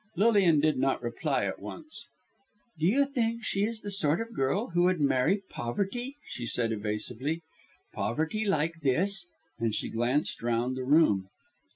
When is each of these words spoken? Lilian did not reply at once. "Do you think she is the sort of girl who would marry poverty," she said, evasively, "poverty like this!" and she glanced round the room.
Lilian 0.15 0.59
did 0.59 0.79
not 0.79 1.03
reply 1.03 1.45
at 1.45 1.59
once. 1.61 2.07
"Do 2.79 2.87
you 2.87 3.05
think 3.05 3.43
she 3.43 3.63
is 3.65 3.81
the 3.81 3.91
sort 3.91 4.19
of 4.19 4.33
girl 4.33 4.69
who 4.69 4.81
would 4.85 4.99
marry 4.99 5.43
poverty," 5.47 6.17
she 6.25 6.47
said, 6.47 6.71
evasively, 6.71 7.43
"poverty 7.93 8.43
like 8.43 8.81
this!" 8.81 9.27
and 9.59 9.75
she 9.75 9.89
glanced 9.89 10.41
round 10.41 10.75
the 10.75 10.83
room. 10.83 11.27